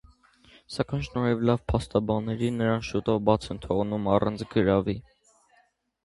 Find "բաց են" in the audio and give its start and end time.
3.27-3.59